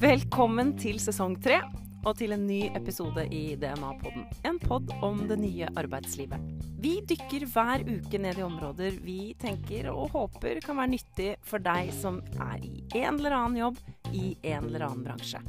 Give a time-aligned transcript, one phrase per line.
[0.00, 1.62] Velkommen til sesong tre
[2.04, 4.26] og til en ny episode i DNA-podden.
[4.48, 6.44] En pod om det nye arbeidslivet.
[6.80, 11.64] Vi dykker hver uke ned i områder vi tenker og håper kan være nyttig for
[11.64, 13.80] deg som er i en eller annen jobb
[14.12, 15.40] i en eller annen bransje.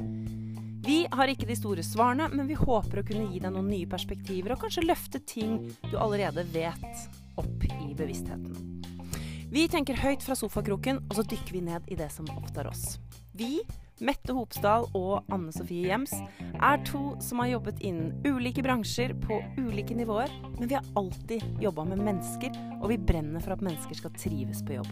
[0.88, 3.92] Vi har ikke de store svarene, men vi håper å kunne gi deg noen nye
[3.92, 5.60] perspektiver og kanskje løfte ting
[5.92, 8.81] du allerede vet, opp i bevisstheten.
[9.52, 12.96] Vi tenker høyt fra sofakroken, og så dykker vi ned i det som opptar oss.
[13.36, 13.58] Vi
[14.02, 16.14] Mette Hopsdal og Anne Sofie Gjems
[16.56, 21.44] er to som har jobbet innen ulike bransjer på ulike nivåer, men vi har alltid
[21.62, 24.90] jobba med mennesker, og vi brenner for at mennesker skal trives på jobb.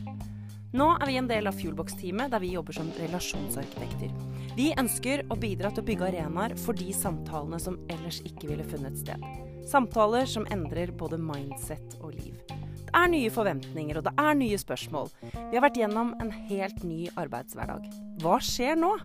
[0.76, 4.12] Nå er vi en del av Fuelbox-teamet, der vi jobber som relasjonsarkitekter.
[4.60, 8.68] Vi ønsker å bidra til å bygge arenaer for de samtalene som ellers ikke ville
[8.68, 9.24] funnet sted.
[9.72, 12.59] Samtaler som endrer både mindset og liv.
[12.90, 15.12] Det er nye forventninger, og det er nye spørsmål.
[15.22, 17.84] Vi har vært gjennom en helt ny arbeidshverdag.
[18.24, 18.96] Hva skjer nå?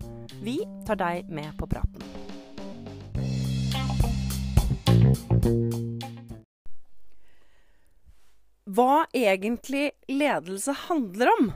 [0.41, 0.54] Vi
[0.88, 2.00] tar deg med på praten.
[8.64, 11.52] Hva egentlig ledelse handler om,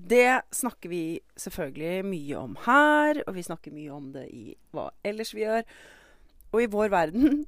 [0.00, 1.04] det snakker vi
[1.36, 5.68] selvfølgelig mye om her, og vi snakker mye om det i hva ellers vi gjør.
[6.56, 7.42] Og i vår verden,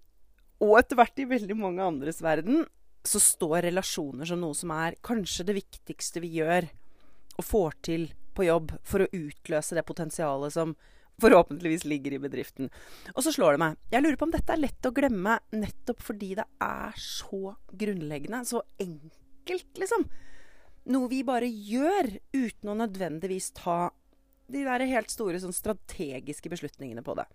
[0.60, 2.66] og etter hvert i veldig mange andres verden,
[3.06, 6.68] så står relasjoner som noe som er kanskje det viktigste vi gjør
[7.38, 10.74] og får til på jobb for å utløse det potensialet som
[11.18, 12.70] forhåpentligvis ligger i bedriften.
[13.14, 13.78] Og så slår det meg.
[13.90, 18.44] Jeg lurer på om dette er lett å glemme nettopp fordi det er så grunnleggende.
[18.46, 20.06] Så enkelt, liksom.
[20.94, 23.88] Noe vi bare gjør uten å nødvendigvis ta
[24.48, 27.26] de der helt store sånn strategiske beslutningene på det.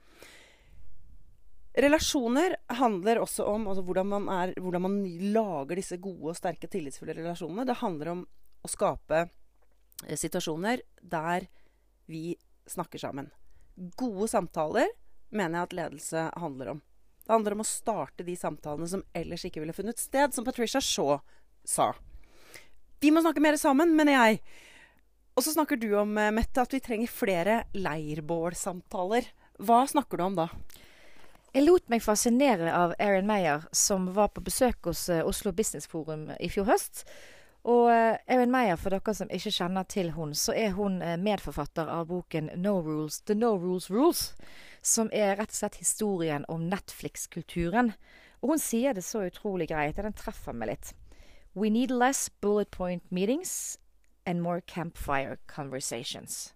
[1.73, 4.97] Relasjoner handler også om altså, hvordan, man er, hvordan, man
[5.33, 7.65] lager disse gode og sterke tillitsfulle relasjonene.
[7.65, 8.25] Det handler om
[8.63, 11.47] å skape eh, situasjoner der
[12.05, 12.35] vi
[12.69, 13.31] snakker sammen.
[13.97, 14.91] Gode samtaler
[15.33, 16.83] mener jeg at ledelse handler om.
[17.23, 20.81] Det handler om å starte de samtalene som ellers ikke ville funnet sted, som Patricia
[20.83, 21.17] Shaw
[21.65, 21.93] sa.
[23.01, 24.43] Vi må snakke mer sammen, mener jeg.
[25.33, 29.25] Og så snakker du om, eh, Mette, at vi trenger flere leirbålsamtaler.
[29.57, 30.51] Hva snakker du om da?
[31.53, 35.85] Jeg lot meg fascinere av Erin Meyer, som var på besøk hos uh, Oslo Business
[35.85, 37.03] Forum i fjor høst.
[37.61, 41.91] Og uh, Erin Meyer, for dere som ikke kjenner til hun, så er hun medforfatter
[41.93, 44.23] av boken No Rules, The No Rules Rules.
[44.81, 47.93] Som er rett og slett historien om Netflix-kulturen.
[48.41, 50.95] Og hun sier det så utrolig greit, og den treffer meg litt.
[51.53, 53.77] We need less bullet point meetings
[54.25, 56.55] and more campfire conversations.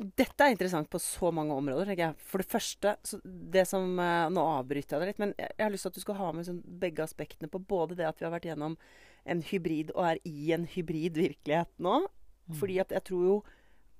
[0.00, 2.14] Dette er interessant på så mange områder.
[2.24, 5.84] For det første det som, eh, Nå avbryter jeg deg litt, men jeg har lyst
[5.84, 8.32] til at du skal ha med sånn begge aspektene på både det at vi har
[8.32, 8.78] vært gjennom
[9.26, 12.06] en hybrid og er i en hybrid virkelighet nå.
[12.48, 12.56] Mm.
[12.56, 13.36] Fordi at jeg tror jo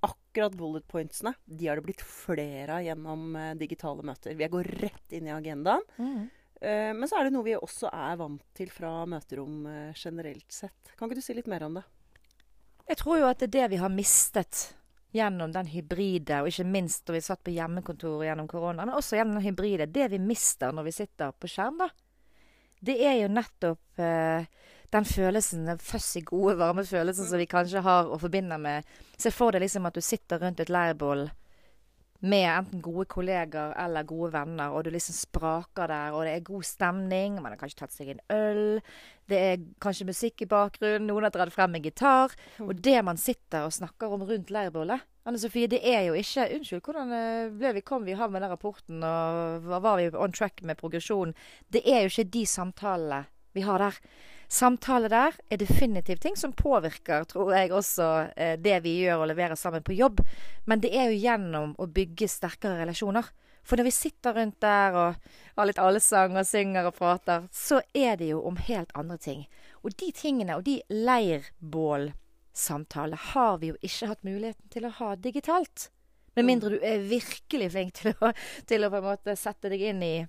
[0.01, 4.33] akkurat bullet pointsene de har det blitt flere av gjennom uh, digitale møter.
[4.33, 5.85] Vi går rett inn i agendaen.
[6.01, 6.29] Mm.
[6.57, 10.95] Uh, men så er det noe vi også er vant til fra møterom generelt sett.
[10.97, 11.85] Kan ikke du si litt mer om det?
[12.89, 14.71] Jeg tror jo at det er det vi har mistet
[15.11, 19.17] gjennom den hybride, og ikke minst da vi satt på hjemmekontor gjennom korona, men også
[19.17, 19.89] gjennom den hybride.
[19.91, 21.89] Det vi mister når vi sitter på skjerm, da,
[22.81, 24.47] det er jo nettopp eh,
[24.91, 28.87] den følelsen, den fuzzy, gode, varme følelsen som vi kanskje har å forbinde med
[29.21, 31.27] Se for deg liksom at du sitter rundt et leirbål
[32.21, 36.49] med enten gode kolleger eller gode venner, og du liksom spraker der, og det er
[36.51, 38.81] god stemning, man har kanskje tatt seg en øl,
[39.31, 42.67] det er kanskje musikk i bakgrunnen, noen har dratt frem en gitar, mm.
[42.67, 46.47] og det man sitter og snakker om rundt leirbålet Anne Sofie, det er jo ikke
[46.55, 50.09] Unnskyld, hvordan eh, ble vi, kom vi i havn med den rapporten, og var vi
[50.17, 51.35] on track med progresjonen?
[51.69, 53.99] Det er jo ikke de samtalene vi har der.
[54.51, 59.29] Samtale der er definitivt ting som påvirker, tror jeg, også eh, det vi gjør og
[59.31, 60.19] leverer sammen på jobb.
[60.67, 63.23] Men det er jo gjennom å bygge sterkere relasjoner.
[63.63, 65.15] For når vi sitter rundt der og
[65.55, 69.47] har litt allsang og synger og prater, så er det jo om helt andre ting.
[69.85, 75.09] Og de tingene og de leirbålsamtalene har vi jo ikke hatt muligheten til å ha
[75.15, 75.77] digitalt.
[76.35, 78.35] Med mindre du er virkelig flink til å,
[78.67, 80.27] til å på en måte sette deg inn i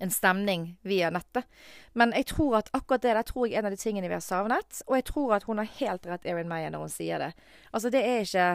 [0.00, 1.46] en stemning via nettet.
[1.92, 4.16] Men jeg tror at akkurat det der tror jeg er en av de tingene vi
[4.16, 4.82] har savnet.
[4.88, 7.32] Og jeg tror at hun har helt rett, Erin Meyer, når hun sier det.
[7.70, 8.48] Altså, det er ikke,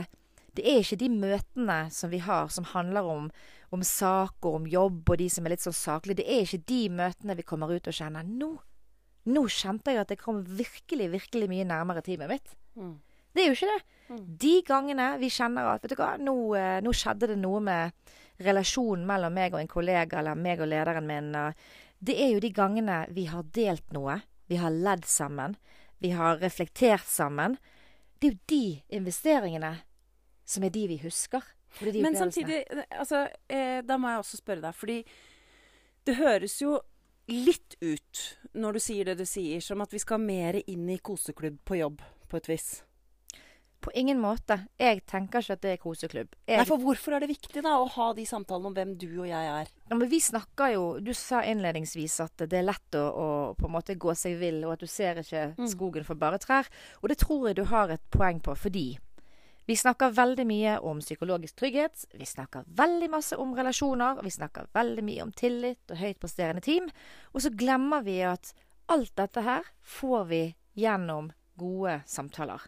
[0.60, 3.30] det er ikke de møtene som vi har som handler om,
[3.72, 6.22] om saker, om jobb og de som er litt sånn saklige.
[6.22, 8.56] Det er ikke de møtene vi kommer ut og kjenner nå.
[9.30, 12.56] Nå kjente jeg at jeg kom virkelig, virkelig mye nærmere teamet mitt.
[12.80, 12.98] Mm.
[13.36, 13.82] Det er jo ikke det.
[14.10, 14.24] Mm.
[14.42, 18.16] De gangene vi kjenner at vet du hva, nå, eh, nå skjedde det noe med
[18.40, 21.34] relasjonen mellom meg og en kollega, eller meg og lederen min,
[22.00, 24.20] det er jo de gangene vi har delt noe.
[24.50, 25.58] Vi har ledd sammen.
[26.00, 27.58] Vi har reflektert sammen.
[28.20, 29.74] det er jo de investeringene
[30.46, 31.44] som er de vi husker.
[31.82, 35.04] er de Men samtidig, altså, eh, da må jeg også spørre deg, fordi
[36.06, 36.80] det høres jo
[37.28, 40.98] litt ut, når du sier det du sier, som at vi skal mer inn i
[40.98, 42.84] koseklubb på jobb, på et vis.
[43.82, 44.58] På ingen måte.
[44.78, 46.34] Jeg tenker ikke at det er koseklubb.
[46.50, 49.08] Jeg, Nei, for hvorfor er det viktig da å ha de samtalene om hvem du
[49.22, 49.70] og jeg er?
[49.90, 53.70] Ja, men vi snakker jo Du sa innledningsvis at det er lett å, å på
[53.70, 55.68] en måte gå seg vill, og at du ser ikke Mm.
[55.72, 56.68] skogen for bare trær.
[57.02, 58.98] Og det tror jeg du har et poeng på, fordi
[59.70, 62.06] vi snakker veldig mye om psykologisk trygghet.
[62.18, 64.20] Vi snakker veldig masse om relasjoner.
[64.26, 66.88] Vi snakker veldig mye om tillit og høyt presterende team.
[67.34, 68.52] Og så glemmer vi at
[68.90, 70.42] alt dette her får vi
[70.76, 72.60] gjennom gode samtaler.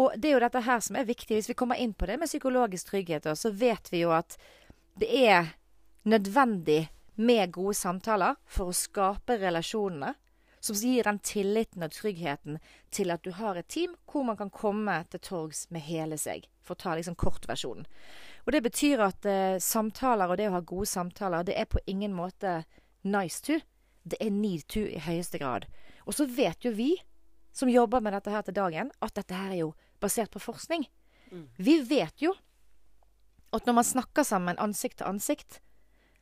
[0.00, 1.36] Og det er jo dette her som er viktig.
[1.36, 4.38] Hvis vi kommer inn på det med psykologisk trygghet, så vet vi jo at
[5.00, 5.52] det er
[6.08, 6.86] nødvendig
[7.20, 10.14] med gode samtaler for å skape relasjonene
[10.62, 12.58] som gir den tilliten og tryggheten
[12.94, 16.46] til at du har et team hvor man kan komme til torgs med hele seg,
[16.62, 17.88] for å ta liksom kortversjonen.
[18.46, 21.82] Og det betyr at eh, samtaler og det å ha gode samtaler, det er på
[21.90, 22.62] ingen måte
[23.02, 23.58] nice to.
[24.06, 25.66] Det er need to i høyeste grad.
[26.06, 26.94] Og så vet jo vi
[27.52, 29.72] som jobber med dette her til dagen, at dette her er jo
[30.02, 30.86] basert på forskning.
[31.32, 31.46] Mm.
[31.56, 32.34] Vi vet jo
[33.52, 35.60] at når man snakker sammen ansikt til ansikt,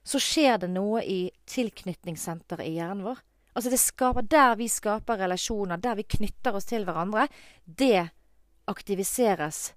[0.02, 3.20] så skjer det noe i tilknytningssenteret i hjernen vår.
[3.54, 7.26] Altså det skaper, Der vi skaper relasjoner, der vi knytter oss til hverandre,
[7.64, 8.08] det
[8.70, 9.72] aktiviseres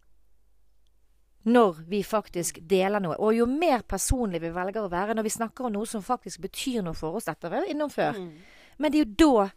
[1.43, 3.17] når vi faktisk deler noe.
[3.19, 6.39] Og jo mer personlig vi velger å være når vi snakker om noe som faktisk
[6.45, 8.15] betyr noe for oss, dette var vi innom før.
[8.15, 8.37] Mm.
[8.77, 9.49] Men det er jo da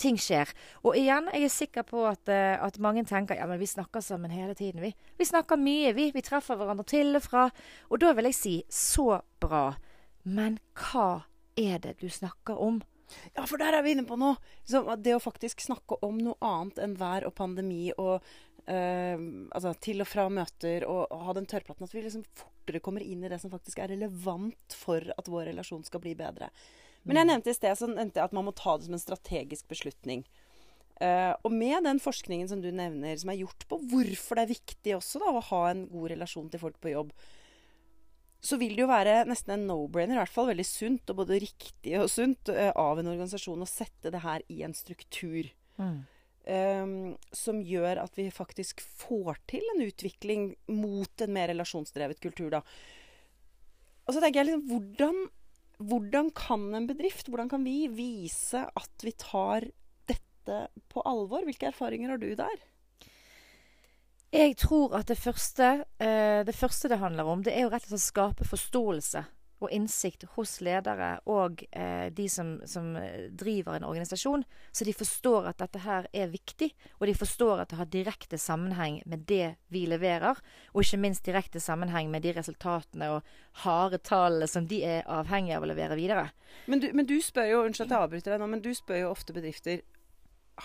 [0.00, 0.50] ting skjer.
[0.84, 4.02] Og igjen, jeg er sikker på at, eh, at mange tenker ja, men vi snakker
[4.04, 4.94] sammen hele tiden, vi.
[5.18, 6.10] Vi snakker mye, vi.
[6.14, 7.48] Vi treffer hverandre til og fra.
[7.90, 9.66] Og da vil jeg si så bra.
[10.24, 11.24] Men hva
[11.60, 12.82] er det du snakker om?
[13.36, 14.38] Ja, for der er vi inne på noe.
[14.66, 18.24] Så det å faktisk snakke om noe annet enn vær og pandemi og
[18.66, 19.18] eh,
[19.54, 23.04] altså til og fra møter og, og ha den tørrpraten, at vi liksom fortere kommer
[23.04, 26.50] inn i det som faktisk er relevant for at vår relasjon skal bli bedre.
[27.04, 29.02] Men jeg nevnte i sted så nevnte jeg at man må ta det som en
[29.02, 30.24] strategisk beslutning.
[31.02, 34.52] Uh, og med den forskningen som du nevner, som er gjort på hvorfor det er
[34.54, 37.10] viktig også da, å ha en god relasjon til folk på jobb,
[38.44, 41.40] så vil det jo være nesten en no-brainer, i hvert fall veldig sunt, og både
[41.42, 45.50] riktig og sunt, uh, av en organisasjon å sette det her i en struktur.
[46.44, 46.86] eh,
[47.32, 52.62] som gjør at vi faktisk får til en utvikling mot en mer relasjonsdrevet kultur, da.
[54.04, 55.22] Og så tenker jeg liksom hvordan,
[55.78, 59.66] hvordan kan en bedrift, hvordan kan vi vise at vi tar
[60.08, 60.60] dette
[60.92, 61.44] på alvor?
[61.46, 62.62] Hvilke erfaringer har du der?
[64.34, 67.86] Jeg tror at det første, eh, det første det handler om, det er jo rett
[67.86, 69.24] og slett å skape forståelse
[69.64, 74.94] og innsikt hos ledere og eh, de som, som eh, driver en organisasjon, så de
[74.96, 76.70] forstår at dette her er viktig,
[77.00, 80.40] og de forstår at det har direkte sammenheng med det vi leverer,
[80.72, 83.34] og ikke minst direkte sammenheng med de resultatene og
[83.64, 86.28] harde tallene som de er avhengige av å levere videre.
[86.70, 89.06] Men du, men du spør jo, unnskyld at jeg avbryter deg nå, men du spør
[89.06, 89.82] jo ofte bedrifter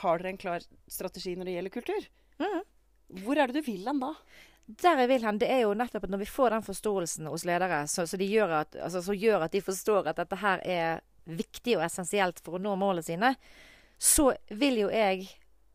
[0.04, 2.12] har dere en klar strategi når det gjelder kultur.
[2.40, 2.68] Mhm.
[3.24, 4.14] Hvor er det du vil hen da?
[4.80, 7.46] Der jeg vil hen, det er jo nettopp at når vi får den forståelsen hos
[7.48, 11.78] ledere, så, gjør at, altså, så gjør at de forstår at dette her er viktig
[11.78, 13.34] og essensielt for å nå målene sine,
[13.98, 14.30] så
[14.62, 15.26] vil jo jeg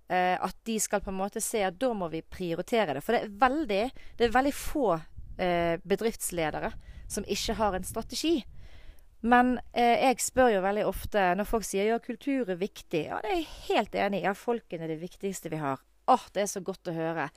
[0.09, 3.03] eh, at de skal på en måte se at da må vi prioritere det.
[3.05, 3.83] For det er veldig,
[4.19, 6.73] det er veldig få eh, bedriftsledere
[7.11, 8.39] som ikke har en strategi.
[9.25, 13.07] Men eh, jeg spør jo veldig ofte når folk sier ja, kultur er viktig.
[13.09, 14.27] Ja, det er jeg helt enig i.
[14.29, 15.81] Ja, folkene er det viktigste vi har.
[16.09, 17.31] Åh, det er så godt å høre.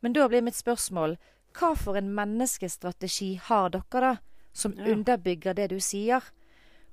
[0.00, 1.16] Men da blir mitt spørsmål
[1.56, 4.16] hva for en menneskestrategi har dere, da?
[4.52, 4.84] Som Ja.
[4.92, 6.22] underbygger det du sier?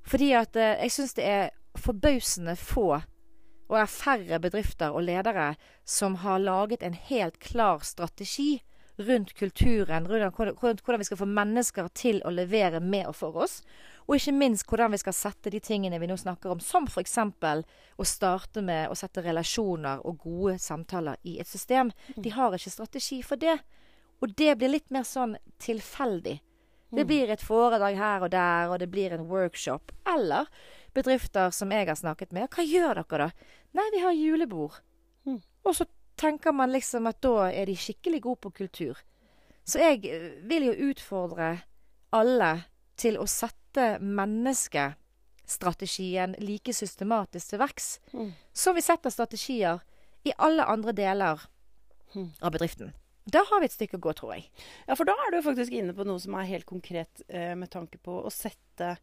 [0.04, 1.50] Fordi at eh, jeg syns det er
[1.80, 3.02] forbausende få,
[3.70, 8.62] og er færre bedrifter og ledere som har laget en helt klar strategi
[9.00, 13.40] rundt kulturen, rundt, rundt hvordan vi skal få mennesker til å levere med og for
[13.42, 13.62] oss.
[14.08, 17.18] Og ikke minst hvordan vi skal sette de tingene vi nå snakker om, som f.eks.
[17.98, 21.92] å starte med å sette relasjoner og gode samtaler i et system.
[22.16, 23.58] De har ikke strategi for det.
[24.24, 26.40] Og det blir litt mer sånn tilfeldig.
[26.94, 29.92] Det blir et foredrag her og der, og det blir en workshop.
[30.06, 30.46] Eller
[30.94, 32.52] bedrifter som jeg har snakket med.
[32.54, 33.50] Hva gjør dere da?
[33.74, 34.78] Nei, vi har julebord.
[35.26, 35.40] Mm.
[35.66, 35.88] Og så
[36.22, 39.02] tenker man liksom at da er de skikkelig gode på kultur.
[39.66, 41.56] Så jeg eh, vil jo utfordre
[42.14, 42.54] alle
[43.00, 43.63] til å sette
[44.00, 48.32] menneskestrategien like systematisk til verks Mm.
[48.54, 49.80] som vi setter strategier
[50.26, 51.40] i alle andre deler
[52.16, 52.30] Mm.
[52.42, 52.94] av bedriften.
[53.26, 54.50] Da har vi et stykke å gå, tror jeg.
[54.88, 57.70] Ja, for da er du faktisk inne på noe som er helt konkret eh, med
[57.72, 58.98] tanke på å sette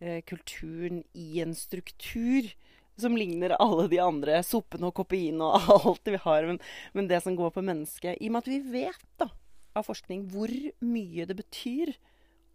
[0.00, 2.54] eh, kulturen i en struktur
[2.96, 5.54] som ligner alle de andre soppene og kopiene og
[5.88, 6.46] alt det vi har.
[6.46, 6.60] Men,
[6.94, 9.28] men, det som går på mennesket I og med at vi vet da,
[9.76, 10.48] av forskning hvor
[10.80, 11.96] mye det betyr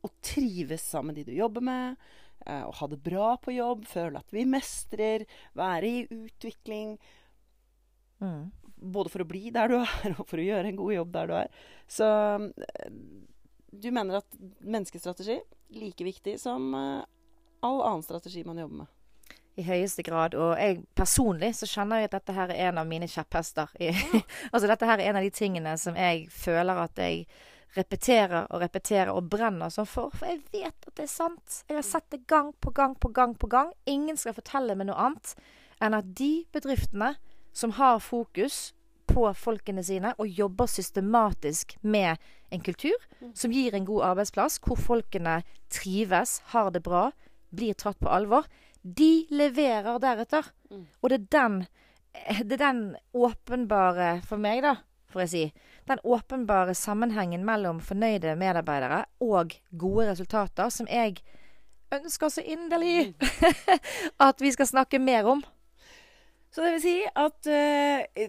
[0.04, 2.02] å trives sammen med de du jobber med,
[2.44, 5.24] og å ha det bra på jobb, føle at vi mestrer,
[5.56, 6.98] være i utvikling.
[8.20, 8.50] Mm.
[8.84, 11.30] Både for å bli der du er, og for å gjøre en god jobb der
[11.30, 11.54] du er.
[11.88, 12.98] Så eh,
[13.72, 15.40] du mener at menneskestrategi
[15.74, 17.06] like viktig som eh,
[17.64, 18.92] all annen strategi man jobber med?
[19.56, 20.36] I høyeste grad.
[20.36, 23.72] Og jeg personlig så kjenner jeg at dette her er en av mine kjepphester.
[24.52, 27.28] altså dette her er en av de tingene som jeg føler at jeg
[27.78, 30.14] repeterer og repeterer og brenner sånn for.
[30.16, 31.64] For jeg vet at det er sant.
[31.70, 33.74] Jeg har sett det gang på gang på gang på gang.
[33.90, 35.36] Ingen skal fortelle meg noe annet
[35.84, 37.16] enn at de bedriftene
[37.54, 38.72] som har fokus
[39.10, 42.22] på folkene sine og jobber systematisk med
[42.54, 43.34] en kultur mm.
[43.38, 45.42] som gir en god arbeidsplass, hvor folkene
[45.74, 47.10] trives, har det bra,
[47.54, 48.48] blir tatt på alvor,
[48.82, 50.50] de leverer deretter.
[50.72, 50.86] Mm.
[51.02, 51.64] Og det er den
[52.48, 52.82] det er den
[53.14, 54.76] åpenbare, for meg, da,
[55.14, 55.44] får jeg si,
[55.90, 61.22] den åpenbare sammenhengen mellom fornøyde medarbeidere og gode resultater som jeg
[61.94, 63.76] ønsker så inderlig mm.
[64.28, 65.44] at vi skal snakke mer om.
[66.54, 68.28] Så det vil si at uh,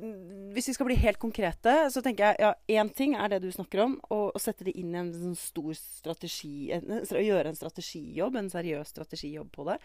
[0.56, 3.50] hvis vi skal bli helt konkrete, så tenker jeg ja, én ting er det du
[3.52, 8.38] snakker om, å, sette det inn i en sånn stor strategi Å gjøre en strategijobb,
[8.40, 9.76] en seriøs strategijobb på det.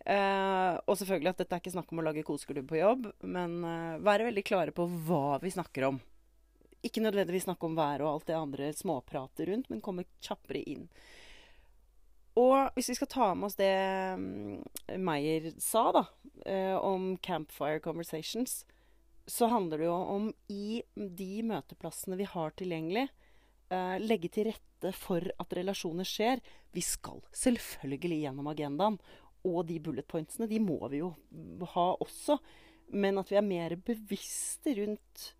[0.00, 3.58] Uh, og selvfølgelig at dette er ikke snakk om å lage koseklubb på jobb, men
[3.64, 6.00] uh, være veldig klare på hva vi snakker om.
[6.86, 10.86] Ikke nødvendigvis snakke om været og alt det andre småpratet rundt, men komme kjappere inn.
[12.40, 13.72] Og hvis vi skal ta med oss det
[14.16, 14.60] um,
[15.02, 16.04] Meyer sa da,
[16.46, 18.62] uh, om Campfire Conversations,
[19.26, 23.08] så handler det jo om i de møteplassene vi har tilgjengelig,
[23.74, 26.40] uh, legge til rette for at relasjoner skjer.
[26.72, 28.96] Vi skal selvfølgelig gjennom agendaen.
[29.40, 31.14] Og de bullet pointsene, de må vi jo
[31.74, 32.36] ha også.
[32.92, 35.30] Men at vi er mer bevisste rundt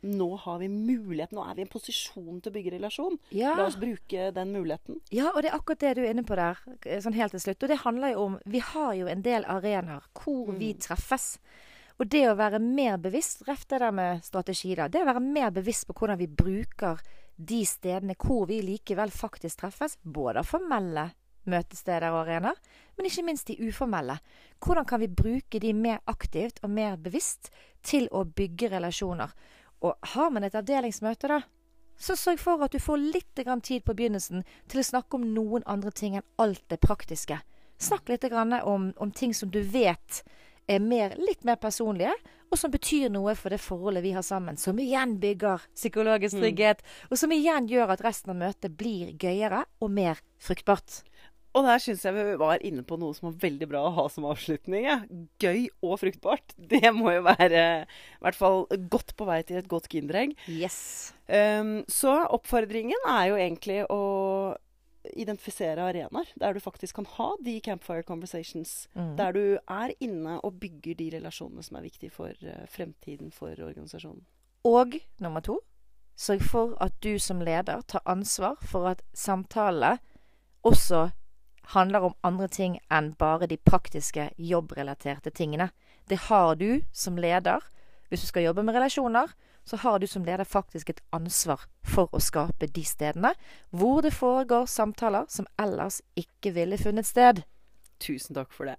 [0.00, 3.18] nå har vi mulighet, nå er vi i en posisjon til å bygge relasjon.
[3.36, 3.54] Ja.
[3.58, 5.00] La oss bruke den muligheten.
[5.12, 6.60] Ja, og det er akkurat det du er inne på der,
[7.04, 7.62] sånn helt til slutt.
[7.62, 10.58] Og det handler jo om Vi har jo en del arenaer hvor mm.
[10.60, 11.34] vi treffes.
[12.00, 14.88] Og det å være mer bevisst, rett det der med strategi, da.
[14.88, 17.02] Det å være mer bevisst på hvordan vi bruker
[17.36, 19.98] de stedene hvor vi likevel faktisk treffes.
[20.00, 21.10] Både formelle
[21.48, 22.56] møtesteder og arenaer,
[22.96, 24.18] men ikke minst de uformelle.
[24.60, 27.50] Hvordan kan vi bruke de mer aktivt og mer bevisst
[27.86, 29.32] til å bygge relasjoner?
[29.80, 31.40] Og har man et avdelingsmøte, da,
[32.00, 35.64] så sørg for at du får litt tid på begynnelsen til å snakke om noen
[35.66, 37.40] andre ting enn alt det praktiske.
[37.80, 40.22] Snakk litt om, om ting som du vet
[40.70, 42.12] er mer, litt mer personlige,
[42.50, 44.56] og som betyr noe for det forholdet vi har sammen.
[44.58, 46.42] Som igjen bygger psykologisk mm.
[46.42, 47.10] trygghet, mm.
[47.10, 51.02] og som igjen gjør at resten av møtet blir gøyere og mer fruktbart.
[51.50, 54.06] Og der syns jeg vi var inne på noe som var veldig bra å ha
[54.12, 54.86] som avslutning.
[54.86, 55.00] Ja.
[55.42, 56.54] Gøy og fruktbart.
[56.70, 60.36] Det må jo være i hvert fall godt på vei til et godt kinderegg.
[60.46, 61.10] Yes.
[61.26, 64.02] Um, så oppfordringen er jo egentlig å
[65.16, 68.84] identifisere arenaer der du faktisk kan ha de campfire conversations.
[68.94, 69.14] Mm.
[69.18, 73.54] Der du er inne og bygger de relasjonene som er viktige for uh, fremtiden for
[73.56, 74.22] organisasjonen.
[74.68, 75.58] Og nummer to
[76.20, 79.96] sørg for at du som leder tar ansvar for at samtalene
[80.66, 81.08] også
[81.74, 85.70] handler om andre ting enn bare de praktiske jobbrelaterte tingene.
[86.08, 87.62] Det har du som leder.
[88.10, 89.30] Hvis du skal jobbe med relasjoner,
[89.64, 93.34] så har du som leder faktisk et ansvar for å skape de stedene
[93.70, 97.44] hvor det foregår samtaler som ellers ikke ville funnet sted.
[98.00, 98.78] Tusen takk for det.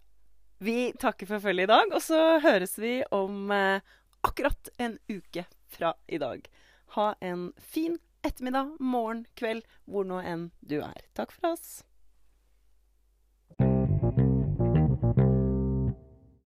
[0.61, 3.81] Vi takker for følget i dag, og så høres vi om eh,
[4.21, 6.43] akkurat en uke fra i dag.
[6.97, 11.01] Ha en fin ettermiddag, morgen, kveld, hvor nå enn du er.
[11.17, 11.81] Takk for oss.